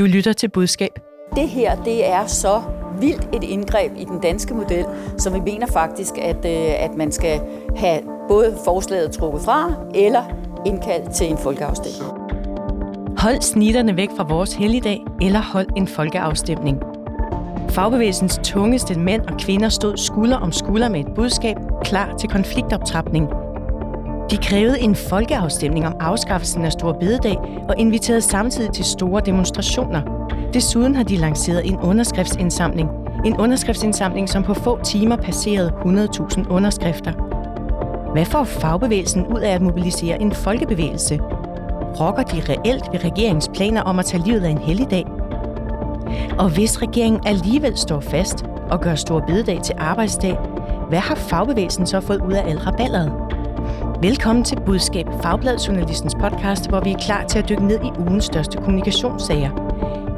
[0.00, 0.98] Du lytter til budskab.
[1.36, 2.62] Det her, det er så
[3.00, 4.84] vildt et indgreb i den danske model,
[5.18, 7.40] så vi mener faktisk, at, øh, at man skal
[7.76, 10.22] have både forslaget trukket fra, eller
[10.66, 12.12] indkaldt til en folkeafstemning.
[13.18, 16.82] Hold snitterne væk fra vores helligdag, eller hold en folkeafstemning.
[17.70, 23.28] Fagbevægelsens tungeste mænd og kvinder stod skulder om skulder med et budskab klar til konfliktoptrapning.
[24.30, 27.36] De krævede en folkeafstemning om afskaffelsen af Stor Bededag
[27.68, 30.02] og inviterede samtidig til store demonstrationer.
[30.54, 32.90] Desuden har de lanceret en underskriftsindsamling.
[33.24, 37.12] En underskriftsindsamling, som på få timer passerede 100.000 underskrifter.
[38.12, 41.20] Hvad får fagbevægelsen ud af at mobilisere en folkebevægelse?
[42.00, 45.06] Rokker de reelt ved regeringens planer om at tage livet af en helligdag?
[46.38, 50.36] Og hvis regeringen alligevel står fast og gør Stor Bededag til arbejdsdag,
[50.88, 53.29] hvad har fagbevægelsen så fået ud af al raballeret?
[54.02, 58.24] Velkommen til Budskab, Fagbladjournalistens podcast, hvor vi er klar til at dykke ned i ugens
[58.24, 59.50] største kommunikationssager.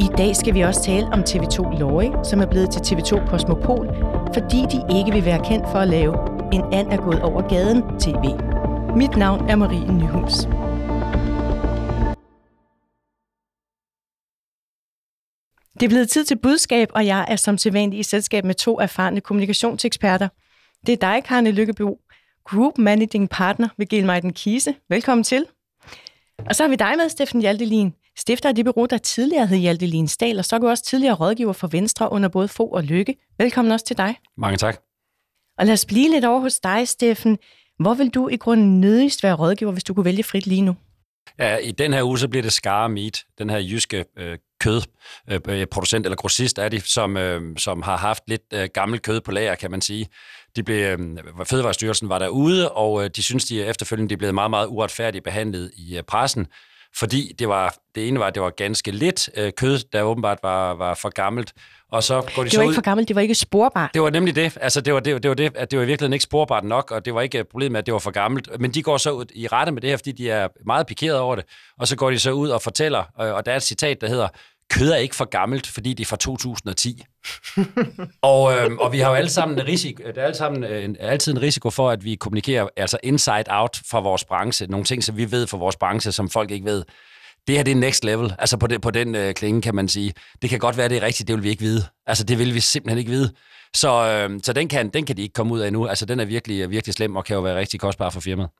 [0.01, 3.87] I dag skal vi også tale om TV2 Lorry, som er blevet til TV2 Kosmopol,
[4.35, 6.15] fordi de ikke vil være kendt for at lave
[6.53, 8.25] en and er gået over gaden tv.
[8.97, 10.35] Mit navn er Marie Nyhus.
[15.75, 18.81] Det er blevet tid til budskab, og jeg er som sædvanlig i selskab med to
[18.81, 20.29] erfarne kommunikationseksperter.
[20.87, 21.99] Det er dig, Karne Lykkebo,
[22.45, 24.75] Group Managing Partner ved Gelmeiden Kise.
[24.89, 25.47] Velkommen til.
[26.39, 29.59] Og så har vi dig med, Steffen Hjaltelin, stifter af det bureau, der tidligere hed
[29.59, 32.83] Hjaltelin Stal, og så er du også tidligere rådgiver for Venstre under både få og
[32.83, 33.17] Lykke.
[33.39, 34.17] Velkommen også til dig.
[34.37, 34.81] Mange tak.
[35.59, 37.39] Og lad os blive lidt over hos dig, Steffen.
[37.79, 40.77] Hvor vil du i grunden nødigst være rådgiver, hvis du kunne vælge frit lige nu?
[41.39, 46.07] Ja, i den her uge, så bliver det Skar Meat, den her jyske øh, kødproducent
[46.07, 49.33] øh, eller grossist er de, som, øh, som har haft lidt øh, gammel kød på
[49.33, 50.09] lager, kan man sige.
[50.57, 50.99] De blev, øh,
[51.45, 55.71] Fødevarestyrelsen var derude, og øh, de synes, de efterfølgende de blevet meget, meget uretfærdigt behandlet
[55.77, 56.47] i øh, pressen,
[56.97, 60.39] fordi det var det ene var, at det var ganske lidt øh, kød, der åbenbart
[60.43, 61.53] var, var for gammelt,
[61.93, 62.75] og så går de Det var så ikke ud.
[62.75, 63.91] for gammelt, det var ikke sporbart.
[63.95, 64.59] Det var nemlig det.
[64.61, 66.91] Altså, det var det, det, var det, at det var i virkeligheden ikke sporbart nok,
[66.91, 68.61] og det var ikke problemet med, at det var for gammelt.
[68.61, 71.19] Men de går så ud i rette med det her, fordi de er meget pikeret
[71.19, 71.45] over det.
[71.79, 74.09] Og så går de så ud og fortæller, øh, og der er et citat, der
[74.09, 74.29] hedder,
[74.73, 77.05] kød er ikke for gammelt, fordi det er fra 2010.
[78.23, 80.85] og, øh, og vi har jo alle sammen en risiko, der er alle sammen, øh,
[80.85, 84.67] en, altid en risiko for, at vi kommunikerer altså inside out fra vores branche.
[84.67, 86.85] Nogle ting, som vi ved fra vores branche, som folk ikke ved.
[87.47, 89.89] Det her det er next level, altså på, det, på den øh, klinge, kan man
[89.89, 90.13] sige.
[90.43, 91.85] Det kan godt være, det er rigtigt, det vil vi ikke vide.
[92.07, 93.33] Altså det vil vi simpelthen ikke vide.
[93.75, 95.87] Så, øh, så den, kan, den kan de ikke komme ud af nu.
[95.87, 98.51] Altså den er virkelig, øh, virkelig slem og kan jo være rigtig kostbar for firmaet.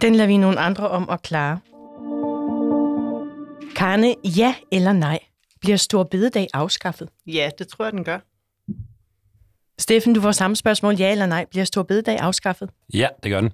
[0.00, 1.58] Den lader vi nogle andre om at klare.
[3.76, 5.18] Karne, ja eller nej?
[5.62, 7.08] Bliver Stor Bededag afskaffet?
[7.26, 8.18] Ja, det tror jeg, den gør.
[9.78, 10.94] Steffen, du får samme spørgsmål.
[10.94, 11.44] Ja eller nej?
[11.44, 12.70] Bliver Stor Bededag afskaffet?
[12.94, 13.52] Ja, det gør den.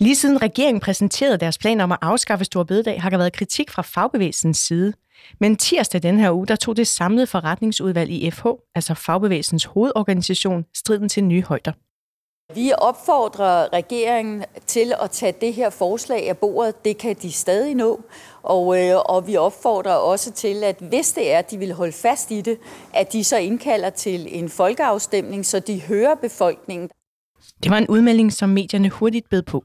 [0.00, 3.70] Lige siden regeringen præsenterede deres planer om at afskaffe Stor Bededag, har der været kritik
[3.70, 4.92] fra fagbevægelsens side.
[5.40, 10.64] Men tirsdag den her uge, der tog det samlede forretningsudvalg i FH, altså fagbevægelsens hovedorganisation,
[10.74, 11.72] striden til nye højder.
[12.54, 16.84] Vi opfordrer regeringen til at tage det her forslag af bordet.
[16.84, 18.00] Det kan de stadig nå.
[18.42, 21.92] Og, øh, og vi opfordrer også til, at hvis det er, at de vil holde
[21.92, 22.58] fast i det,
[22.94, 26.88] at de så indkalder til en folkeafstemning, så de hører befolkningen.
[27.62, 29.64] Det var en udmelding, som medierne hurtigt bed på.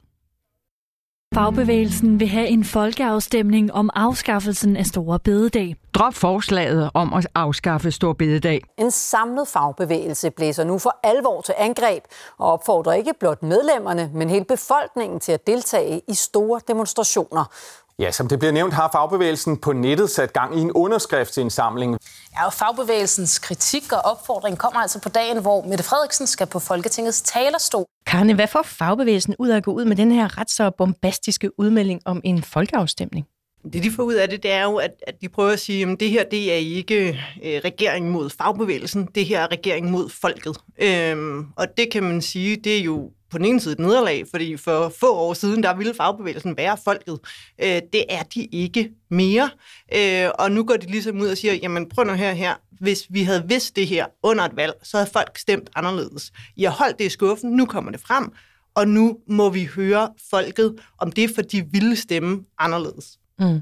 [1.36, 5.76] Fagbevægelsen vil have en folkeafstemning om afskaffelsen af Store Bededag.
[5.94, 8.62] Drop forslaget om at afskaffe Stor Bededag.
[8.78, 12.04] En samlet fagbevægelse blæser nu for alvor til angreb
[12.38, 17.52] og opfordrer ikke blot medlemmerne, men hele befolkningen til at deltage i store demonstrationer.
[18.00, 21.98] Ja, som det bliver nævnt, har fagbevægelsen på nettet sat gang i en underskriftsindsamling.
[22.36, 26.60] Ja, og fagbevægelsens kritik og opfordring kommer altså på dagen, hvor Mette Frederiksen skal på
[26.60, 27.86] Folketingets talerstol.
[28.06, 31.60] Karne, hvad får fagbevægelsen ud af at gå ud med den her ret så bombastiske
[31.60, 33.26] udmelding om en folkeafstemning?
[33.74, 35.92] Det, de får ud af det, det er jo, at, at de prøver at sige,
[35.92, 37.08] at det her det er ikke
[37.44, 40.58] øh, regeringen mod fagbevægelsen, det her er regeringen mod folket.
[40.80, 44.26] Øhm, og det kan man sige, det er jo på den ene side et nederlag,
[44.32, 47.20] fordi for få år siden, der ville fagbevægelsen være folket.
[47.64, 49.50] Øh, det er de ikke mere.
[49.96, 53.08] Øh, og nu går de ligesom ud og siger, jamen prøv nu her her, hvis
[53.10, 56.32] vi havde vidst det her under et valg, så havde folk stemt anderledes.
[56.56, 58.32] I har holdt det i skuffen, nu kommer det frem,
[58.76, 63.18] og nu må vi høre folket, om det er, for de ville stemme anderledes.
[63.40, 63.62] Mm.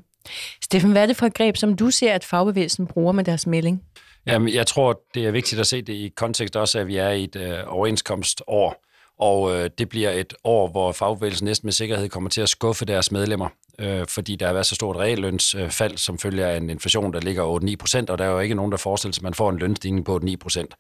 [0.64, 3.48] Steffen, hvad er det for et greb, som du ser, at fagbevægelsen bruger med deres
[3.48, 3.84] melding?
[4.28, 7.10] Jamen, jeg tror, det er vigtigt at se det i kontekst også, at vi er
[7.10, 8.85] i et øh, overenskomstår,
[9.20, 12.86] og øh, det bliver et år, hvor fagbevægelsen næsten med sikkerhed kommer til at skuffe
[12.86, 16.70] deres medlemmer, øh, fordi der har været så stort reallønsfald, øh, som følger af en
[16.70, 19.24] inflation, der ligger 8-9 procent, og der er jo ikke nogen, der forestiller sig, at
[19.24, 20.76] man får en lønstigning på 9 procent.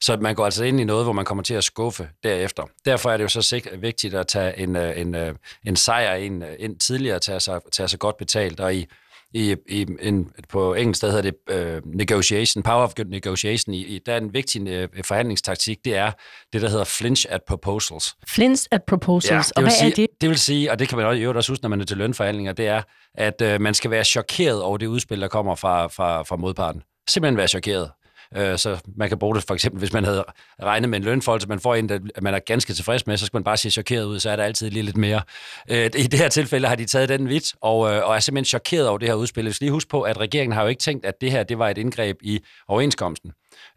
[0.00, 2.62] Så man går altså ind i noget, hvor man kommer til at skuffe derefter.
[2.84, 5.34] Derfor er det jo så sik- vigtigt at tage en, øh, en, øh,
[5.66, 8.86] en sejr ind, øh, ind tidligere, tage sig, tage sig godt betalt, og i
[9.34, 13.74] i, i en, på engelsk der hedder det øh, negotiation, power of negotiation.
[13.74, 16.12] I, i, der er en vigtig øh, forhandlingstaktik, det er
[16.52, 18.16] det, der hedder flinch at proposals.
[18.26, 20.06] Flinch at proposals, ja, og hvad sige, er det?
[20.20, 22.52] Det vil sige, og det kan man også, også huske, når man er til lønforhandlinger,
[22.52, 22.82] det er,
[23.14, 26.82] at øh, man skal være chokeret over det udspil, der kommer fra, fra, fra modparten.
[27.08, 27.90] Simpelthen være chokeret.
[28.36, 30.24] Øh, så man kan bruge det for eksempel, hvis man havde
[30.62, 33.36] regnet med en lønforhold, man får en, der man er ganske tilfreds med, så skal
[33.36, 35.22] man bare se chokeret ud, så er der altid lige lidt mere.
[35.70, 38.44] Øh, I det her tilfælde har de taget den vidt, og, øh, og er simpelthen
[38.44, 39.44] chokeret over det her udspil.
[39.44, 41.68] Hvis lige huske på, at regeringen har jo ikke tænkt, at det her det var
[41.68, 43.32] et indgreb i overenskomsten.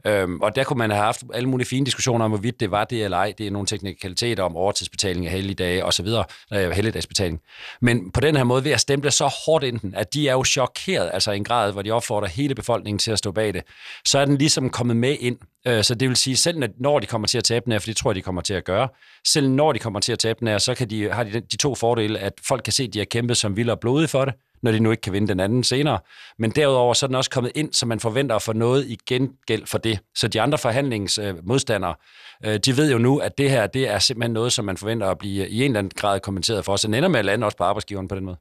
[0.07, 2.83] Øhm, og der kunne man have haft alle mulige fine diskussioner om, hvorvidt det var
[2.83, 3.33] det eller ej.
[3.38, 6.07] Det er nogle teknikaliteter om overtidsbetaling af helligdage osv.,
[6.54, 7.42] øh, helligdagsbetaling.
[7.81, 10.33] Men på den her måde, ved at stemple så hårdt ind den, at de er
[10.33, 13.54] jo chokeret, altså i en grad, hvor de opfordrer hele befolkningen til at stå bag
[13.54, 13.63] det,
[14.06, 15.38] så er den ligesom kommet med ind.
[15.68, 17.86] Øh, så det vil sige, selv når de kommer til at tabe den her, for
[17.88, 18.88] det tror jeg, de kommer til at gøre,
[19.27, 21.57] selv når de kommer til at tabe den her, så kan de, har de de
[21.57, 24.25] to fordele, at folk kan se, at de har kæmpet som vildt og blodige for
[24.25, 24.33] det,
[24.63, 26.00] når de nu ikke kan vinde den anden senere.
[26.40, 28.98] Men derudover så er den også kommet ind, så man forventer at få noget i
[29.07, 30.00] gengæld for det.
[30.16, 31.96] Så de andre forhandlingsmodstandere,
[32.46, 35.07] øh, de ved jo nu, at det her det er simpelthen noget, som man forventer
[35.07, 36.75] at blive i en eller anden grad kommenteret for.
[36.75, 38.38] Så den ender med at lande også på arbejdsgiveren på den måde.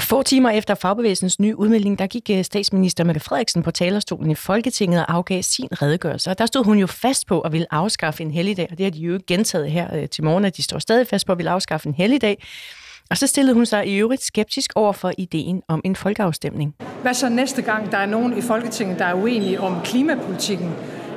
[0.00, 4.34] Få timer efter fagbevægelsens nye udmelding, der gik øh, statsminister Mette Frederiksen på talerstolen i
[4.34, 6.30] Folketinget og afgav sin redegørelse.
[6.30, 8.90] Og der stod hun jo fast på at ville afskaffe en helligdag, og det har
[8.90, 11.50] de jo gentaget her øh, til morgen, at de står stadig fast på at ville
[11.50, 12.42] afskaffe en helligdag.
[13.10, 16.74] Og så stillede hun sig i øvrigt skeptisk over for ideen om en folkeafstemning.
[17.02, 20.70] Hvad så næste gang, der er nogen i Folketinget, der er uenige om klimapolitikken,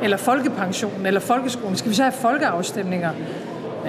[0.04, 1.76] eller folkepensionen, eller folkeskolen?
[1.76, 3.12] Skal vi så have folkeafstemninger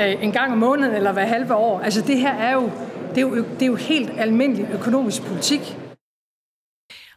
[0.01, 1.81] øh, en gang om måneden, eller hver halve år?
[1.81, 2.71] Altså det her er jo,
[3.15, 5.79] det er jo, det er jo helt almindelig økonomisk politik.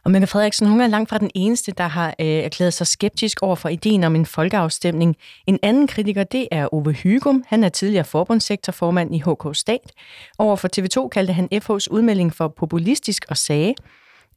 [0.04, 3.42] Og Mette Frederiksen, hun er langt fra den eneste, der har øh, erklæret sig skeptisk
[3.42, 5.16] over for ideen om en folkeafstemning.
[5.46, 7.44] En anden kritiker, det er Ove Hygum.
[7.46, 9.92] Han er tidligere forbundssektorformand i HK Stat.
[10.38, 13.74] Over for TV2 kaldte han FH's udmelding for populistisk og sagde,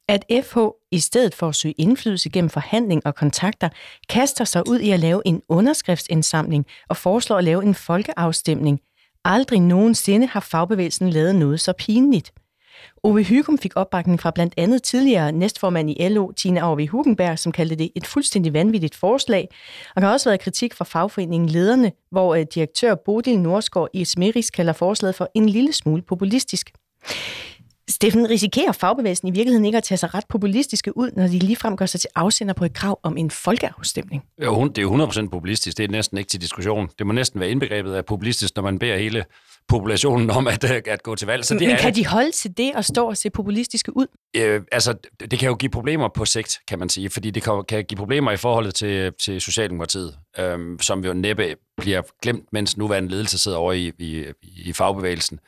[0.08, 0.58] at FH
[0.92, 3.68] i stedet for at søge indflydelse gennem forhandling og kontakter,
[4.08, 8.80] kaster sig ud i at lave en underskriftsindsamling og foreslår at lave en folkeafstemning.
[9.24, 12.32] Aldrig nogensinde har fagbevægelsen lavet noget så pinligt.
[13.02, 17.52] Ove Hygum fik opbakning fra blandt andet tidligere næstformand i LO, Tina Aarvi Hugenberg, som
[17.52, 19.48] kaldte det et fuldstændig vanvittigt forslag.
[19.94, 24.04] Og der har også været kritik fra fagforeningen Lederne, hvor øh, direktør Bodil Norsgaard i
[24.04, 26.70] Smeris kalder forslaget for en lille smule populistisk.
[27.90, 31.76] Steffen, risikerer fagbevægelsen i virkeligheden ikke at tage sig ret populistiske ud, når de ligefrem
[31.76, 34.22] gør sig til afsender på et krav om en folkeafstemning?
[34.44, 35.76] Jo, det er jo 100% populistisk.
[35.78, 36.88] Det er næsten ikke til diskussion.
[36.98, 39.24] Det må næsten være indbegrebet af populistisk, når man beder hele
[39.68, 41.44] populationen om at, øh, at gå til valg.
[41.44, 44.06] Så det Men er, kan de holde til det og stå og se populistiske ud?
[44.36, 44.94] Øh, altså,
[45.30, 47.96] det kan jo give problemer på sigt, kan man sige, fordi det kan, kan give
[47.96, 53.38] problemer i forholdet til, til Socialdemokratiet, øh, som jo næppe bliver glemt, mens nuværende ledelse
[53.38, 55.40] sidder over i, i, i fagbevægelsen.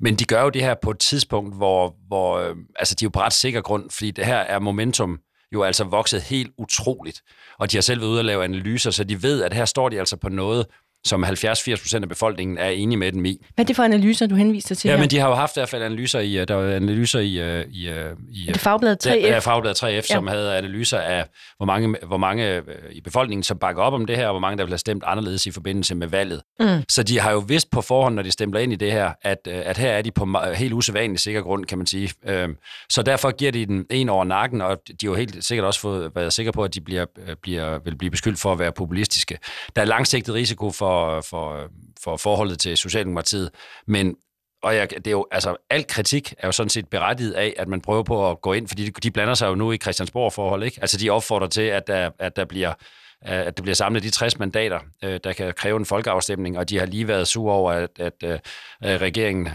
[0.00, 3.06] Men de gør jo det her på et tidspunkt, hvor, hvor øh, altså, de er
[3.06, 5.20] jo på ret sikker grund, fordi det her er momentum
[5.52, 7.22] jo altså vokset helt utroligt.
[7.58, 9.88] Og de har selv været ude og lave analyser, så de ved, at her står
[9.88, 10.66] de altså på noget,
[11.06, 13.46] som 70-80 procent af befolkningen er enige med dem i.
[13.54, 15.00] Hvad er det for analyser, du henviser til Ja, her?
[15.00, 17.40] men de har jo haft i hvert fald analyser i, øh, der var analyser i,
[17.40, 19.10] øh, i, øh, i er det Fagbladet 3F?
[19.10, 20.02] Ja, Fagbladet 3F, ja.
[20.02, 21.24] som havde analyser af,
[21.56, 22.62] hvor mange, hvor mange
[22.92, 25.02] i befolkningen, som bakker op om det her, og hvor mange, der vil have stemt
[25.06, 26.42] anderledes i forbindelse med valget.
[26.60, 26.82] Mm.
[26.88, 29.46] Så de har jo vidst på forhånd, når de stemmer ind i det her, at,
[29.46, 32.10] at her er de på helt usædvanlig sikker grund, kan man sige.
[32.26, 32.56] Øhm,
[32.90, 35.80] så derfor giver de den en over nakken, og de har jo helt sikkert også
[35.80, 37.04] fået været sikre på, at de bliver,
[37.42, 39.38] bliver, vil blive beskyldt for at være populistiske.
[39.76, 41.70] Der er langsigtet risiko for, for
[42.04, 43.50] for forholdet til Socialdemokratiet.
[43.86, 44.16] Men
[44.62, 47.68] og jeg, det er jo, altså, al kritik er jo sådan set berettiget af, at
[47.68, 50.62] man prøver på at gå ind, fordi de, de blander sig jo nu i Christiansborg-forhold,
[50.62, 50.78] ikke?
[50.80, 52.72] Altså, de opfordrer til, at der, at der bliver
[53.24, 56.70] Øh, at det bliver samlet de 60 mandater, øh, der kan kræve en folkeafstemning, og
[56.70, 58.38] de har lige været sure over, at, at, øh,
[58.80, 59.48] at regeringen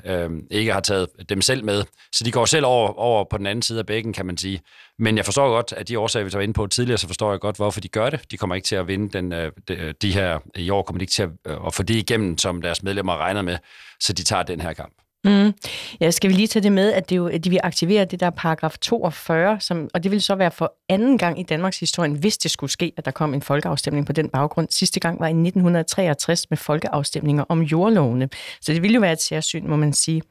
[0.51, 1.84] ikke har taget dem selv med.
[2.15, 4.62] Så de går selv over, over på den anden side af bækken, kan man sige.
[5.00, 7.39] Men jeg forstår godt, at de årsager, vi var inde på tidligere, så forstår jeg
[7.39, 8.32] godt, hvorfor de gør det.
[8.32, 11.13] De kommer ikke til at vinde den, de, de her, i år kommer de ikke
[11.13, 11.30] til at,
[11.68, 13.58] at få det igennem, som deres medlemmer regner med,
[14.00, 14.94] så de tager den her kamp.
[15.23, 15.53] Mm.
[15.99, 18.19] Ja, skal vi lige tage det med, at, det jo, at de vil aktivere det
[18.19, 22.11] der paragraf 42, som, og det vil så være for anden gang i Danmarks historie,
[22.11, 24.67] hvis det skulle ske, at der kom en folkeafstemning på den baggrund.
[24.71, 28.29] Sidste gang var i 1963 med folkeafstemninger om jordlovene.
[28.61, 30.21] Så det ville jo være et særsyn, må man sige.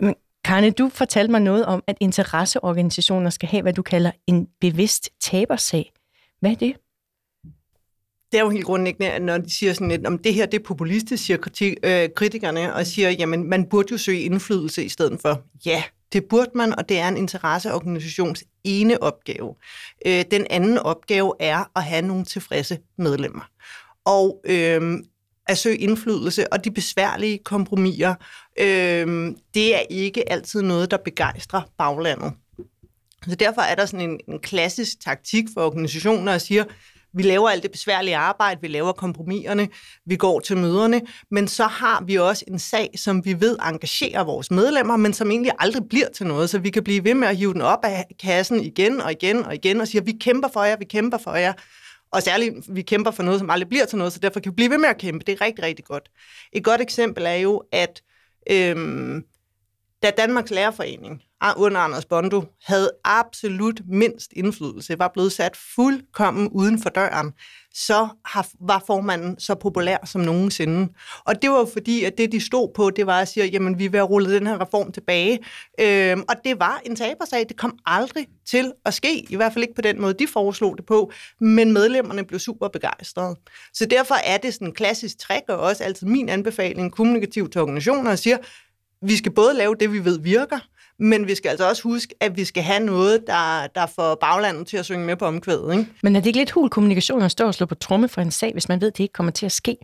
[0.00, 0.14] Men
[0.44, 5.10] Karne, du fortalte mig noget om, at interesseorganisationer skal have, hvad du kalder en bevidst
[5.20, 5.92] tabersag.
[6.40, 6.74] Hvad er det?
[8.32, 10.64] Det er jo helt grundlæggende, når de siger sådan lidt, om det her det er
[10.64, 15.20] populistisk, siger kritik, øh, kritikerne, og siger, jamen man burde jo søge indflydelse i stedet
[15.20, 15.42] for.
[15.66, 19.54] Ja, det burde man, og det er en interesseorganisations ene opgave.
[20.06, 23.50] Øh, den anden opgave er at have nogle tilfredse medlemmer.
[24.04, 24.98] Og øh,
[25.46, 28.14] at søge indflydelse, og de besværlige kompromiser,
[28.58, 32.32] øh, det er ikke altid noget, der begejstrer baglandet.
[33.28, 36.64] Så derfor er der sådan en, en klassisk taktik for organisationer, der siger,
[37.14, 39.68] vi laver alt det besværlige arbejde, vi laver kompromiserne,
[40.06, 41.00] vi går til møderne,
[41.30, 45.30] men så har vi også en sag, som vi ved engagerer vores medlemmer, men som
[45.30, 47.84] egentlig aldrig bliver til noget, så vi kan blive ved med at hive den op
[47.84, 51.18] af kassen igen og igen og igen og sige, vi kæmper for jer, vi kæmper
[51.18, 51.52] for jer.
[52.12, 54.54] Og særligt, vi kæmper for noget, som aldrig bliver til noget, så derfor kan vi
[54.54, 55.24] blive ved med at kæmpe.
[55.26, 56.08] Det er rigtig, rigtig godt.
[56.52, 58.02] Et godt eksempel er jo, at
[58.50, 59.22] øhm,
[60.02, 61.22] da Danmarks Lærerforening
[61.56, 67.32] under Anders Bondo havde absolut mindst indflydelse, var blevet sat fuldkommen uden for døren,
[67.74, 68.08] så
[68.60, 70.92] var formanden så populær som nogensinde.
[71.24, 73.78] Og det var jo fordi, at det de stod på, det var at sige, jamen
[73.78, 75.38] vi vil have rullet den her reform tilbage.
[75.80, 77.48] Øhm, og det var en tabersag.
[77.48, 80.76] Det kom aldrig til at ske, i hvert fald ikke på den måde, de foreslog
[80.76, 83.36] det på, men medlemmerne blev super begejstrede.
[83.74, 87.60] Så derfor er det sådan en klassisk trick, og også altid min anbefaling kommunikativt til
[87.60, 88.36] organisationer, og siger,
[89.02, 90.58] vi skal både lave det, vi ved virker,
[90.98, 94.66] men vi skal altså også huske, at vi skal have noget, der, der får baglandet
[94.66, 95.72] til at synge med på omkvædet.
[95.72, 95.86] Ikke?
[96.02, 98.30] Men er det ikke lidt hul kommunikation at stå og slå på tromme for en
[98.30, 99.76] sag, hvis man ved, at det ikke kommer til at ske?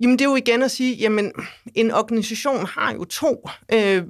[0.00, 1.32] Jamen det er jo igen at sige, jamen
[1.74, 4.04] en organisation har jo to øh,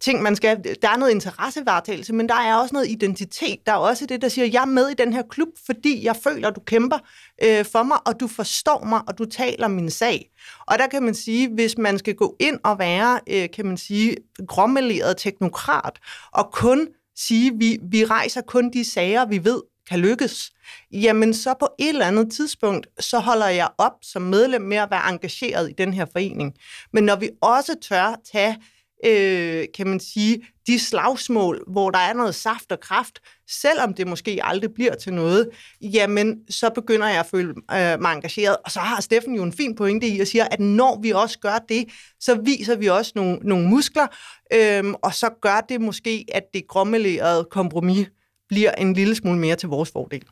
[0.00, 0.64] ting, man skal.
[0.82, 3.66] Der er noget interessevaretagelse, men der er også noget identitet.
[3.66, 6.16] Der er også det, der siger, jeg er med i den her klub, fordi jeg
[6.16, 6.98] føler, du kæmper
[7.44, 10.30] øh, for mig, og du forstår mig, og du taler min sag.
[10.66, 13.76] Og der kan man sige, hvis man skal gå ind og være, øh, kan man
[13.76, 14.16] sige,
[14.48, 15.98] grommeleret teknokrat,
[16.32, 20.50] og kun sige, vi, vi rejser kun de sager, vi ved kan lykkes,
[20.92, 24.90] jamen så på et eller andet tidspunkt, så holder jeg op som medlem med at
[24.90, 26.54] være engageret i den her forening.
[26.92, 28.56] Men når vi også tør tage,
[29.04, 34.06] øh, kan man sige, de slagsmål, hvor der er noget saft og kraft, selvom det
[34.06, 35.50] måske aldrig bliver til noget,
[35.82, 38.56] jamen så begynder jeg at føle øh, mig engageret.
[38.64, 41.38] Og så har Steffen jo en fin pointe i at sige, at når vi også
[41.38, 41.88] gør det,
[42.20, 44.06] så viser vi også nogle, nogle muskler,
[44.52, 48.06] øh, og så gør det måske, at det grommelerede kompromis
[48.48, 50.22] bliver en lille smule mere til vores fordel.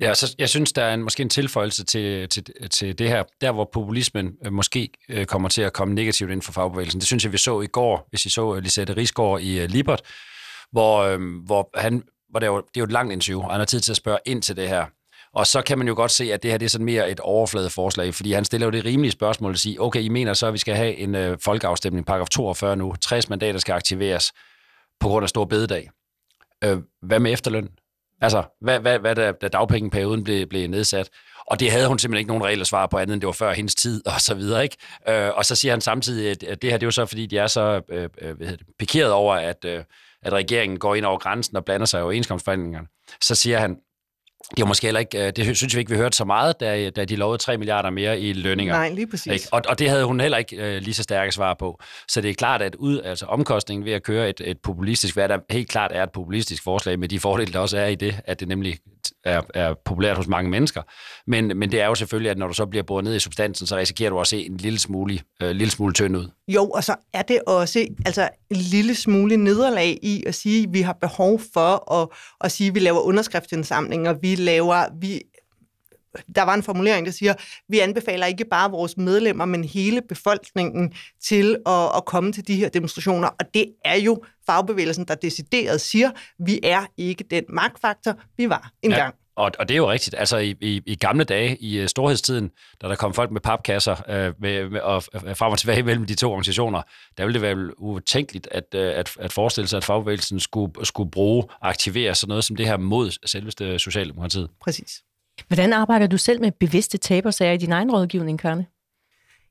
[0.00, 3.22] Ja, så jeg synes, der er en, måske en tilføjelse til, til, til det her,
[3.40, 7.00] der hvor populismen øh, måske øh, kommer til at komme negativt ind for fagbevægelsen.
[7.00, 9.68] Det synes jeg, vi så i går, hvis I så øh, Lisette Risgaard i øh,
[9.68, 10.02] Libert,
[10.72, 13.50] hvor, øh, hvor han, hvor det, er jo, det er jo et langt interview, og
[13.50, 14.86] han har tid til at spørge ind til det her.
[15.34, 17.20] Og så kan man jo godt se, at det her det er sådan mere et
[17.20, 20.52] overfladeforslag, fordi han stiller jo det rimelige spørgsmål at sige, okay, I mener så, at
[20.52, 24.32] vi skal have en øh, folkeafstemning, paragraf 42 nu, 60 mandater skal aktiveres
[25.00, 25.90] på grund af stor bededag.
[26.64, 27.68] Øh, hvad med efterløn?
[28.20, 31.10] Altså, hvad, hvad, hvad da, da dagpengeperioden blev, blev nedsat?
[31.46, 33.52] Og det havde hun simpelthen ikke nogen reelle svar på andet, end det var før
[33.52, 34.76] hendes tid, og så videre, ikke?
[35.08, 37.38] Øh, og så siger han samtidig, at det her det er jo så, fordi de
[37.38, 39.84] er så øh, øh det, pikeret over, at, øh,
[40.22, 42.86] at regeringen går ind over grænsen og blander sig i overenskomstforhandlingerne.
[43.20, 43.76] Så siger han,
[44.50, 46.90] det var måske heller ikke, øh, det synes vi ikke, vi hørte så meget, da,
[46.90, 48.74] da de lovede 3 milliarder mere i lønninger.
[48.74, 49.32] Nej, lige præcis.
[49.32, 49.48] Ikke?
[49.52, 51.80] Og, og det havde hun heller ikke uh, lige så stærke svar på.
[52.08, 55.28] Så det er klart, at ud, altså omkostningen ved at køre et, et populistisk, hvad
[55.28, 58.20] der helt klart er et populistisk forslag, med de fordele, der også er i det,
[58.24, 58.78] at det nemlig
[59.24, 60.82] er, er populært hos mange mennesker.
[61.26, 63.66] Men, men det er jo selvfølgelig, at når du så bliver boret ned i substansen,
[63.66, 66.28] så risikerer du også at se en lille smule, uh, lille smule tynd ud.
[66.48, 70.68] Jo, og så er det også altså, en lille smule nederlag i at sige, at
[70.72, 72.08] vi har behov for at,
[72.40, 75.22] at sige, at vi laver underskriftsindsamlinger, vi laver, vi
[76.34, 77.34] der var en formulering, der siger,
[77.68, 82.56] vi anbefaler ikke bare vores medlemmer, men hele befolkningen til at, at komme til de
[82.56, 83.28] her demonstrationer.
[83.28, 88.72] Og det er jo fagbevægelsen, der decideret siger, vi er ikke den magtfaktor, vi var
[88.82, 89.14] engang.
[89.14, 89.21] Ja.
[89.36, 90.16] Og, og det er jo rigtigt.
[90.18, 92.50] Altså i, i, i gamle dage, i uh, storhedstiden,
[92.82, 96.06] da der kom folk med papkasser uh, med, med, og uh, frem og tilbage mellem
[96.06, 96.82] de to organisationer,
[97.18, 101.10] der ville det være utænkeligt at, uh, at, at forestille sig, at fagbevægelsen skulle, skulle
[101.10, 104.50] bruge aktivere sådan noget som det her mod selveste Socialdemokratiet.
[104.60, 105.02] Præcis.
[105.48, 108.66] Hvordan arbejder du selv med bevidste tabersager i din egen rådgivning, Karne?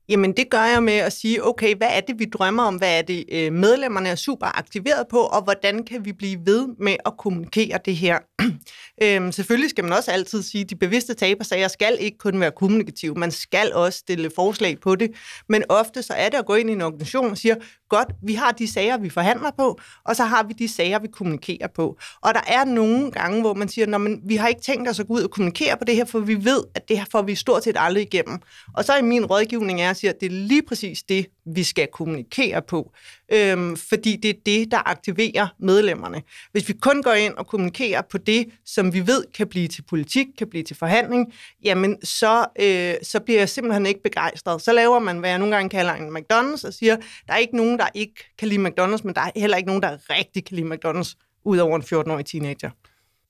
[0.08, 2.76] Jamen det gør jeg med at sige, okay, hvad er det, vi drømmer om?
[2.76, 5.18] Hvad er det, øh, medlemmerne er super aktiveret på?
[5.18, 8.18] Og hvordan kan vi blive ved med at kommunikere det her?
[9.02, 12.50] øhm, selvfølgelig skal man også altid sige, at de bevidste tabersager skal ikke kun være
[12.56, 13.14] kommunikative.
[13.14, 15.10] Man skal også stille forslag på det.
[15.48, 17.56] Men ofte så er det at gå ind i en organisation og sige,
[17.88, 21.08] godt, vi har de sager, vi forhandler på, og så har vi de sager, vi
[21.12, 21.98] kommunikerer på.
[22.20, 25.06] Og der er nogle gange, hvor man siger, men vi har ikke tænkt os at
[25.06, 27.34] gå ud og kommunikere på det her, for vi ved, at det her får vi
[27.34, 28.38] stort set aldrig igennem.
[28.74, 31.62] Og så i min rådgivning er at sige, at det er lige præcis det, vi
[31.62, 32.92] skal kommunikere på.
[33.32, 36.22] Øhm, fordi det er det, der aktiverer medlemmerne.
[36.52, 39.82] Hvis vi kun går ind og kommunikerer på det, som vi ved kan blive til
[39.82, 41.32] politik, kan blive til forhandling,
[41.64, 44.62] jamen så, øh, så bliver jeg simpelthen ikke begejstret.
[44.62, 46.96] Så laver man, hvad jeg nogle gange kalder en McDonald's, og siger,
[47.26, 49.82] der er ikke nogen, der ikke kan lide McDonald's, men der er heller ikke nogen,
[49.82, 52.70] der rigtig kan lide McDonald's, ud over en 14-årig teenager.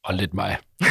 [0.04, 0.56] Og lidt mig.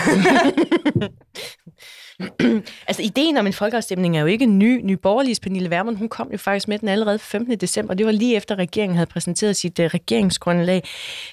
[2.87, 4.81] altså, ideen om en folkeafstemning er jo ikke ny.
[4.83, 7.57] Ny Borgerliges Pernille Vermund, hun kom jo faktisk med den allerede 15.
[7.57, 7.93] december.
[7.93, 10.83] Det var lige efter, regeringen havde præsenteret sit uh, regeringsgrundlag.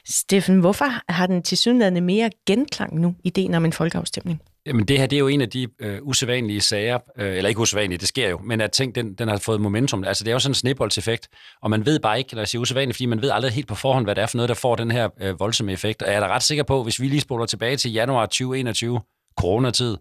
[0.05, 4.43] Steffen, hvorfor har den tilsyneladende mere genklang nu, ideen om en folkeafstemning?
[4.67, 7.61] Jamen det her, det er jo en af de øh, usædvanlige sager, øh, eller ikke
[7.61, 10.05] usædvanlige, det sker jo, men at ting, den, den har fået momentum.
[10.05, 11.29] Altså det er jo sådan en sneboldseffekt,
[11.63, 13.75] og man ved bare ikke, når jeg siger usædvanligt, fordi man ved aldrig helt på
[13.75, 16.03] forhånd, hvad det er for noget, der får den her øh, voldsomme effekt.
[16.03, 19.01] Og jeg er da ret sikker på, hvis vi lige spoler tilbage til januar 2021,
[19.41, 19.97] coronatid,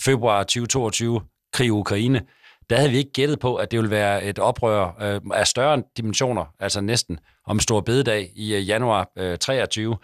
[0.00, 1.20] februar 2022,
[1.52, 2.22] krig i Ukraine,
[2.70, 5.82] der havde vi ikke gættet på, at det ville være et oprør øh, af større
[5.96, 9.96] dimensioner, altså næsten om stor bededag i øh, januar øh, 23.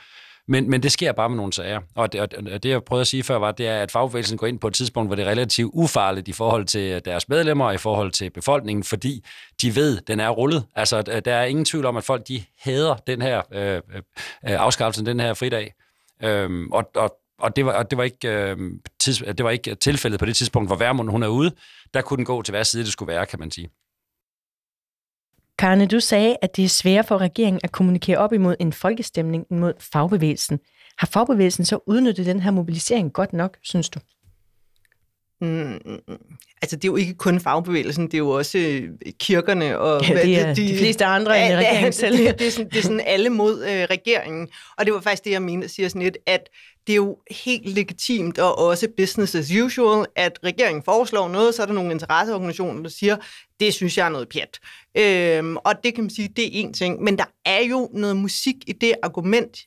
[0.49, 1.80] Men, men det sker bare med nogle sager.
[1.94, 4.46] Og det, og det, jeg prøvede at sige før, var, det er, at fagbevægelsen går
[4.46, 7.64] ind på et tidspunkt, hvor det er relativt ufarligt i forhold til øh, deres medlemmer
[7.64, 9.25] og i forhold til befolkningen, fordi
[9.62, 10.64] de ved, den er rullet.
[10.76, 14.02] Altså, der er ingen tvivl om, at folk de hader den her øh, øh, øh,
[14.42, 15.75] afskaffelsen, den her fridag.
[16.22, 18.56] Øhm, og, og og det var, og det var, ikke, øh,
[19.00, 21.52] tids, det var ikke tilfældet på det tidspunkt, hvor Værmund hun er ude.
[21.94, 23.68] Der kunne den gå til hver side, det skulle være, kan man sige.
[25.62, 29.47] Karne, du sagde, at det er svært for regeringen at kommunikere op imod en folkestemning
[29.50, 30.59] mod fagbevægelsen.
[30.99, 34.00] Har fagbevægelsen så udnyttet den her mobilisering godt nok, synes du?
[35.42, 35.78] Mm,
[36.62, 40.22] altså, det er jo ikke kun fagbevægelsen, det er jo også øh, kirkerne og ja,
[40.22, 42.16] det er de, de fleste andre ja, end regeringen selv.
[42.18, 44.49] Det, det, er sådan, det er sådan alle mod øh, regeringen.
[44.78, 46.49] Og det var faktisk det, jeg mener, siger sådan lidt, at
[46.87, 51.62] det er jo helt legitimt og også business as usual, at regeringen foreslår noget, så
[51.62, 53.16] er der nogle interesseorganisationer, der siger,
[53.61, 54.58] det synes jeg er noget pjat.
[54.94, 57.02] Øhm, og det kan man sige, det er en ting.
[57.02, 59.58] Men der er jo noget musik i det argument,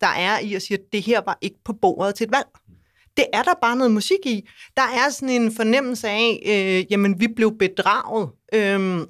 [0.00, 2.46] der er i at sige, at det her var ikke på bordet til et valg.
[3.20, 4.48] Det er der bare noget musik i.
[4.76, 8.28] Der er sådan en fornemmelse af, øh, jamen vi blev bedraget.
[8.54, 9.06] Øhm,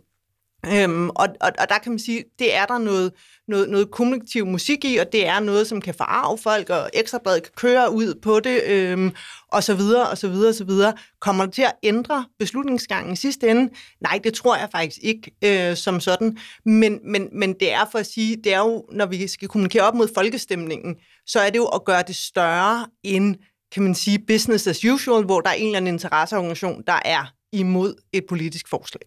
[0.67, 3.13] Øhm, og, og, og der kan man sige, det er der noget,
[3.49, 7.43] noget, noget kommunikativ musik i, og det er noget, som kan forarve folk, og ekstrabladet
[7.43, 9.13] kan køre ud på det, øhm,
[9.49, 10.93] og så videre, og så videre, og så videre.
[11.21, 13.73] Kommer det til at ændre beslutningsgangen i sidste ende?
[14.01, 16.39] Nej, det tror jeg faktisk ikke øh, som sådan.
[16.65, 19.83] Men, men, men det er for at sige, det er jo, når vi skal kommunikere
[19.83, 23.37] op mod folkestemningen, så er det jo at gøre det større end,
[23.73, 27.33] kan man sige, business as usual, hvor der er en eller anden interesseorganisation, der er
[27.53, 29.03] imod et politisk forslag.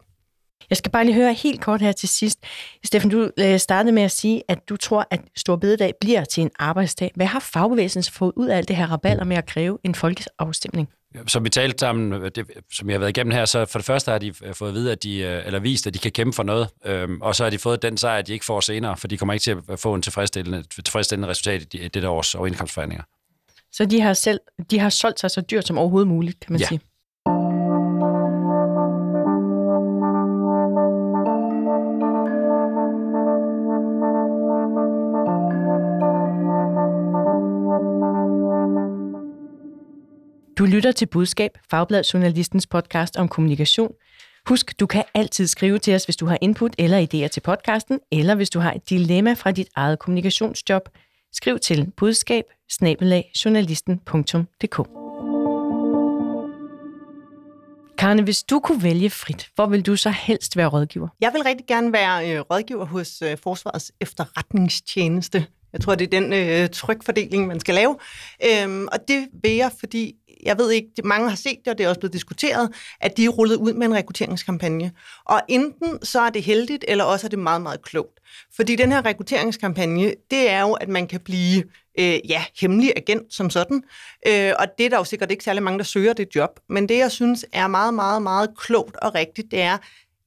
[0.70, 2.40] Jeg skal bare lige høre helt kort her til sidst.
[2.86, 6.42] Steffen, du øh, startede med at sige, at du tror, at Stor Bededag bliver til
[6.42, 7.12] en arbejdsdag.
[7.16, 10.90] Hvad har fagbevægelsen fået ud af alt det her raballer med at kræve en folkeafstemning?
[11.28, 13.86] Som vi talte sammen, øh, det, som jeg har været igennem her, så for det
[13.86, 16.36] første har de øh, fået at vide, at de, eller vist, at de kan kæmpe
[16.36, 18.98] for noget, øhm, og så har de fået den sejr, at de ikke får senere,
[18.98, 23.04] for de kommer ikke til at få en tilfredsstillende, tilfredsstillende resultat i det års overindkomstforhandlinger.
[23.74, 24.40] Så de har, selv,
[24.72, 26.68] de har solgt sig så dyrt som overhovedet muligt, kan man ja.
[26.68, 26.80] sige?
[40.58, 43.92] Du lytter til Budskab, Fagblad Journalistens podcast om kommunikation.
[44.46, 48.00] Husk, du kan altid skrive til os, hvis du har input eller idéer til podcasten,
[48.12, 50.90] eller hvis du har et dilemma fra dit eget kommunikationsjob.
[51.34, 52.44] Skriv til budskab
[57.98, 61.08] Karne, hvis du kunne vælge frit, hvor vil du så helst være rådgiver?
[61.22, 65.46] Jeg vil rigtig gerne være øh, rådgiver hos øh, Forsvarets efterretningstjeneste.
[65.74, 67.98] Jeg tror, det er den øh, trykfordeling, man skal lave.
[68.46, 71.84] Øhm, og det vil jeg, fordi jeg ved ikke, mange har set det, og det
[71.84, 72.70] er også blevet diskuteret,
[73.02, 74.92] at de er rullet ud med en rekrutteringskampagne.
[75.26, 78.20] Og enten så er det heldigt, eller også er det meget, meget klogt.
[78.56, 81.64] Fordi den her rekrutteringskampagne, det er jo, at man kan blive
[82.00, 83.84] øh, ja, hemmelig agent som sådan.
[84.28, 86.60] Øh, og det er der jo sikkert ikke særlig mange, der søger det job.
[86.70, 89.78] Men det, jeg synes er meget, meget, meget klogt og rigtigt, det er,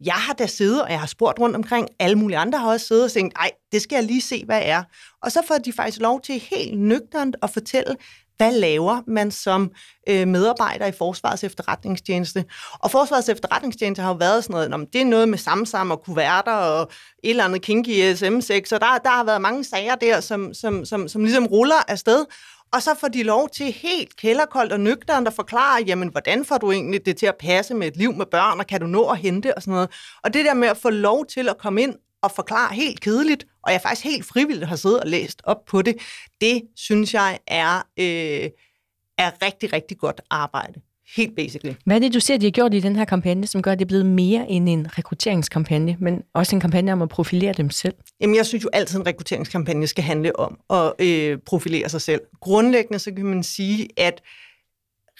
[0.05, 2.87] jeg har da siddet, og jeg har spurgt rundt omkring, alle mulige andre har også
[2.87, 4.83] siddet og tænkt, ej, det skal jeg lige se, hvad er.
[5.23, 7.97] Og så får de faktisk lov til helt nøgternt at fortælle,
[8.37, 9.71] hvad laver man som
[10.09, 12.45] øh, medarbejder i Forsvarets efterretningstjeneste?
[12.79, 16.03] Og Forsvarets efterretningstjeneste har jo været sådan noget, om det er noget med samsam og
[16.03, 16.83] kuverter og
[17.25, 20.85] et eller andet kinky SM6, så der, der har været mange sager der, som, som,
[20.85, 22.25] som, som ligesom ruller afsted.
[22.73, 26.59] Og så får de lov til helt kælderkoldt og nøgternt at forklare, jamen, hvordan får
[26.59, 29.09] du egentlig det til at passe med et liv med børn, og kan du nå
[29.09, 29.91] at hente og sådan noget.
[30.25, 31.95] Og det der med at få lov til at komme ind
[32.27, 35.83] og forklare helt kedeligt, og jeg faktisk helt frivilligt har siddet og læst op på
[35.83, 35.97] det,
[36.41, 38.51] det synes jeg er, øh,
[39.19, 40.81] er rigtig, rigtig godt arbejde.
[41.17, 41.75] Helt basically.
[41.85, 43.79] Hvad er det, du ser, de har gjort i den her kampagne, som gør, at
[43.79, 47.71] det er blevet mere end en rekrutteringskampagne, men også en kampagne om at profilere dem
[47.71, 47.95] selv?
[48.21, 52.21] Jamen, jeg synes jo altid, en rekrutteringskampagne skal handle om at øh, profilere sig selv.
[52.41, 54.23] Grundlæggende så kan man sige, at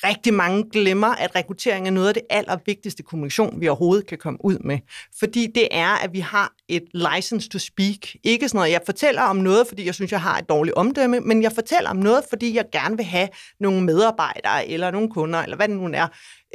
[0.05, 4.45] rigtig mange glemmer, at rekruttering er noget af det allervigtigste kommunikation, vi overhovedet kan komme
[4.45, 4.79] ud med.
[5.19, 8.15] Fordi det er, at vi har et license to speak.
[8.25, 11.21] Ikke sådan noget, jeg fortæller om noget, fordi jeg synes, jeg har et dårligt omdømme,
[11.21, 13.29] men jeg fortæller om noget, fordi jeg gerne vil have
[13.61, 16.07] nogle medarbejdere, eller nogle kunder, eller hvad det nu er,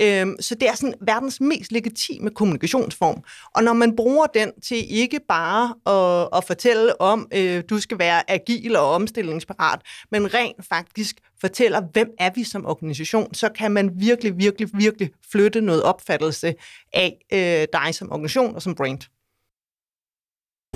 [0.01, 3.23] Øhm, så det er sådan verdens mest legitime kommunikationsform.
[3.55, 7.99] Og når man bruger den til ikke bare at, at fortælle om, øh, du skal
[7.99, 9.79] være agil og omstillingsparat,
[10.11, 15.09] men rent faktisk fortæller, hvem er vi som organisation, så kan man virkelig, virkelig, virkelig
[15.31, 16.55] flytte noget opfattelse
[16.93, 19.10] af øh, dig som organisation og som brand.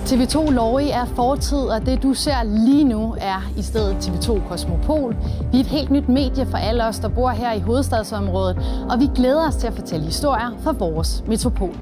[0.06, 5.16] TV2 Lorry er fortid, og det du ser lige nu er i stedet TV2 Kosmopol.
[5.52, 8.56] Vi er et helt nyt medie for alle os, der bor her i hovedstadsområdet,
[8.90, 11.76] og vi glæder os til at fortælle historier fra vores metropol.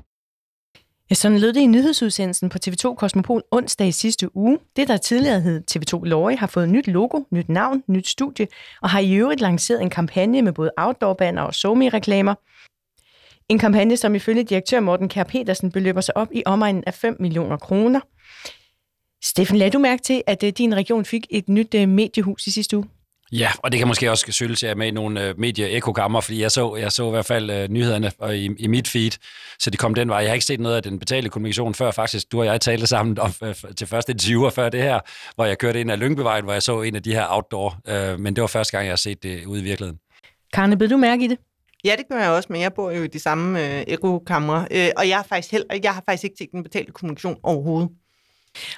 [1.11, 4.59] Ja, sådan lød det i nyhedsudsendelsen på TV2 Kosmopol onsdag i sidste uge.
[4.77, 8.47] Det, der tidligere hed TV2 Lorry, har fået nyt logo, nyt navn, nyt studie,
[8.83, 12.35] og har i øvrigt lanceret en kampagne med både outdoor-banner og somi-reklamer.
[13.49, 17.17] En kampagne, som ifølge direktør Morten Kær Petersen beløber sig op i omegnen af 5
[17.21, 18.01] millioner kroner.
[19.25, 22.51] Steffen, lad du mærke til, at øh, din region fik et nyt øh, mediehus i
[22.51, 22.87] sidste uge?
[23.33, 26.21] Ja, og det kan måske også skyldes, at jeg er med i nogle øh, medie-ekokammer,
[26.21, 29.11] fordi jeg så, jeg så i hvert fald øh, nyhederne og i, i mit feed,
[29.59, 30.19] så de kom den vej.
[30.19, 32.33] Jeg har ikke set noget af den betalte kommunikation før faktisk.
[32.33, 35.01] Du og jeg talte sammen om, øh, til første interviewer før det her,
[35.35, 37.81] hvor jeg kørte ind af Lyngbevejen, hvor jeg så en af de her outdoor.
[37.89, 39.99] Øh, men det var første gang, jeg har set det ude i virkeligheden.
[40.53, 41.39] Karne, blev du mærke i det?
[41.85, 44.89] Ja, det gør jeg også, men jeg bor jo i de samme øh, ekokamre, øh,
[44.97, 47.91] og jeg har, faktisk heller, jeg har faktisk ikke set den betalte kommunikation overhovedet.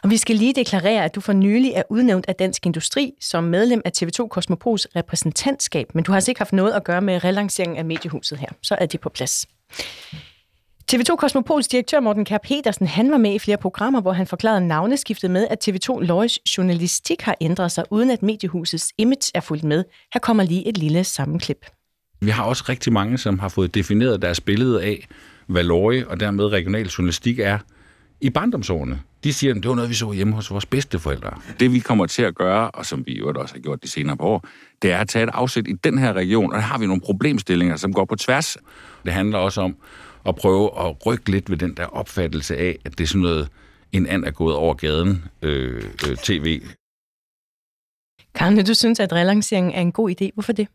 [0.02, 3.44] Og vi skal lige deklarere, at du for nylig er udnævnt af Dansk Industri som
[3.44, 7.24] medlem af TV2 Kosmopols repræsentantskab, men du har altså ikke haft noget at gøre med
[7.24, 8.48] relanceringen af mediehuset her.
[8.62, 9.46] Så er det på plads.
[10.92, 14.66] TV2 Kosmopols direktør Morten Kær Petersen, han var med i flere programmer, hvor han forklarede
[14.66, 19.64] navneskiftet med, at TV2 Lois journalistik har ændret sig, uden at mediehusets image er fulgt
[19.64, 19.84] med.
[20.12, 21.66] Her kommer lige et lille sammenklip.
[22.20, 25.06] Vi har også rigtig mange, som har fået defineret deres billede af,
[25.46, 27.58] hvad Løje og dermed regional journalistik er
[28.20, 29.02] i barndomsårene.
[29.24, 31.40] De siger, at det var noget, vi så hjemme hos vores bedsteforældre.
[31.60, 34.16] Det vi kommer til at gøre, og som vi jo også har gjort de senere
[34.16, 34.48] på år,
[34.82, 37.00] det er at tage et afsæt i den her region, og der har vi nogle
[37.00, 38.56] problemstillinger, som går på tværs.
[39.04, 39.76] Det handler også om
[40.26, 43.48] at prøve at rykke lidt ved den der opfattelse af, at det er sådan noget,
[43.92, 46.62] en and er gået over gaden øh, øh, tv.
[48.34, 50.30] Karne, du synes, at relanceringen er en god idé.
[50.34, 50.68] Hvorfor det?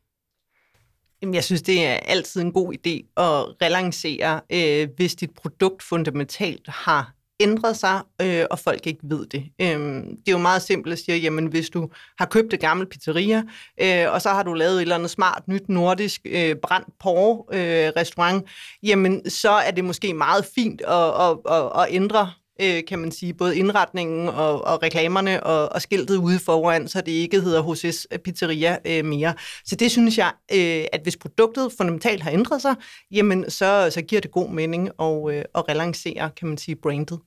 [1.21, 5.83] Jamen, jeg synes, det er altid en god idé at relancere, øh, hvis dit produkt
[5.83, 9.43] fundamentalt har ændret sig, øh, og folk ikke ved det.
[9.61, 12.89] Øhm, det er jo meget simpelt at sige, jamen hvis du har købt et gammelt
[12.89, 13.43] pizzeria,
[13.81, 17.49] øh, og så har du lavet et eller andet smart, nyt nordisk øh, brændt por
[17.53, 18.45] øh, restaurant,
[18.83, 23.11] jamen så er det måske meget fint at, at, at, at ændre øh, kan man
[23.11, 27.63] sige, både indretningen og, og reklamerne og, og skiltet ude foran, så det ikke hedder
[27.63, 29.33] HC's Pizzeria øh, mere.
[29.65, 32.75] Så det synes jeg, øh, at hvis produktet fundamentalt har ændret sig,
[33.11, 37.19] jamen så, så giver det god mening at, øh, at relancere, kan man sige, brandet.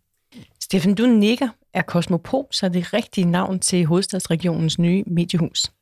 [0.74, 1.48] Steffen, du nikker.
[1.74, 5.72] Er Kosmopol så det rigtige navn til hovedstadsregionens nye mediehus?